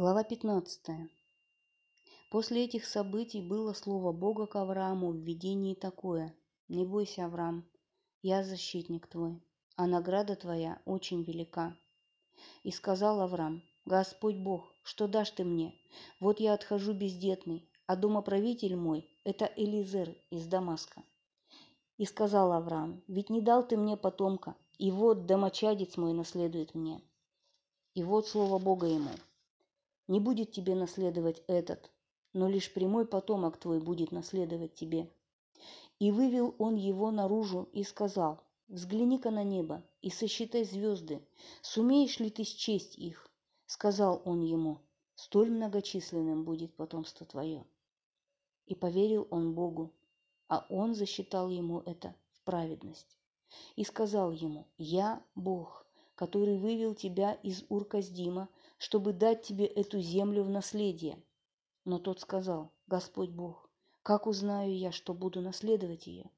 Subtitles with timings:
[0.00, 1.10] Глава 15.
[2.30, 6.36] После этих событий было слово Бога к Аврааму в видении такое.
[6.68, 7.68] «Не бойся, Авраам,
[8.22, 9.42] я защитник твой,
[9.74, 11.76] а награда твоя очень велика».
[12.62, 15.74] И сказал Авраам, «Господь Бог, что дашь ты мне?
[16.20, 21.02] Вот я отхожу бездетный, а домоправитель мой– это Элизер из Дамаска».
[21.96, 27.02] И сказал Авраам, «Ведь не дал ты мне потомка, и вот домочадец мой наследует мне».
[27.94, 29.10] И вот слово Бога ему–
[30.08, 31.90] не будет тебе наследовать этот,
[32.32, 35.10] но лишь прямой потомок твой будет наследовать тебе.
[35.98, 41.26] И вывел он его наружу и сказал, взгляни-ка на небо и сосчитай звезды,
[41.62, 43.30] сумеешь ли ты счесть их?
[43.66, 44.78] Сказал он ему,
[45.14, 47.66] столь многочисленным будет потомство твое.
[48.66, 49.92] И поверил он Богу,
[50.48, 53.18] а он засчитал ему это в праведность.
[53.76, 55.86] И сказал ему, я Бог,
[56.18, 61.22] который вывел тебя из Урказдима чтобы дать тебе эту землю в наследие.
[61.84, 63.70] Но тот сказал, Господь Бог,
[64.02, 66.28] как узнаю я, что буду наследовать ее?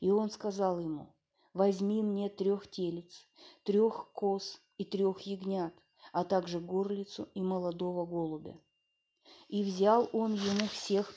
[0.00, 1.14] И он сказал ему,
[1.54, 3.28] возьми мне трех телец,
[3.64, 5.74] трех коз и трех ягнят,
[6.12, 8.58] а также горлицу и молодого голубя.
[9.48, 11.12] И взял он ему всех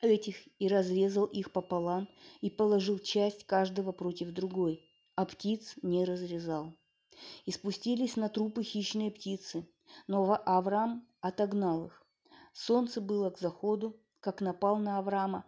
[0.00, 2.06] этих и разрезал их пополам
[2.40, 4.82] и положил часть каждого против другой,
[5.14, 6.74] а птиц не разрезал.
[7.44, 9.68] И спустились на трупы хищные птицы,
[10.06, 12.06] но Авраам отогнал их.
[12.52, 15.44] Солнце было к заходу, как напал на Авраама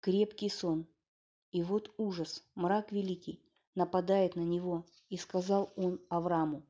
[0.00, 0.86] крепкий сон.
[1.50, 3.42] И вот ужас, мрак великий,
[3.74, 6.64] нападает на него, и сказал он Аврааму,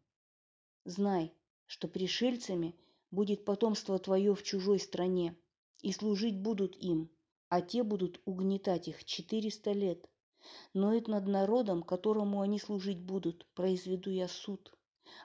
[0.85, 1.33] «Знай,
[1.67, 2.77] что пришельцами
[3.11, 5.37] будет потомство твое в чужой стране,
[5.83, 7.11] и служить будут им,
[7.49, 10.09] а те будут угнетать их четыреста лет.
[10.75, 14.75] Но это над народом, которому они служить будут, произведу я суд,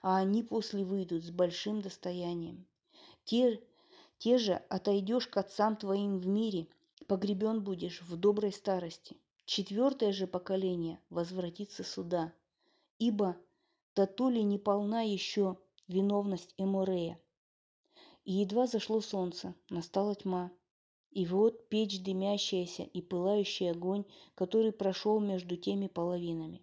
[0.02, 2.66] а они после выйдут с большим достоянием.
[3.24, 3.62] Те,
[4.18, 6.68] те же отойдешь к отцам твоим в мире,
[7.08, 9.18] погребен будешь в доброй старости.
[9.46, 12.34] Четвертое же поколение возвратится сюда,
[13.00, 13.38] ибо
[13.94, 15.58] то ли не полна еще
[15.88, 17.20] виновность Эморея.
[18.26, 20.52] И едва зашло солнце, настала тьма,
[21.12, 26.62] и вот печь дымящаяся и пылающий огонь, который прошел между теми половинами.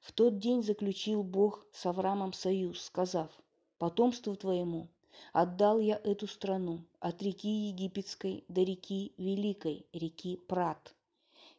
[0.00, 3.30] В тот день заключил Бог с Авраамом союз, сказав,
[3.78, 4.88] «Потомству твоему
[5.32, 10.94] отдал я эту страну от реки Египетской до реки Великой, реки Прат,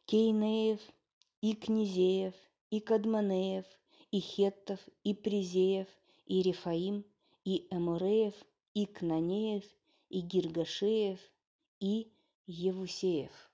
[0.06, 0.80] Кейнеев
[1.42, 2.36] и Князеев,
[2.70, 3.66] и Кадманеев,
[4.12, 5.88] и Хеттов, и Призеев,
[6.26, 7.04] и Рефаим,
[7.44, 8.36] и Эмореев,
[8.74, 9.64] и Кнанеев,
[10.10, 11.20] и Гиргашеев,
[11.80, 12.12] и
[12.46, 13.52] Евусеев».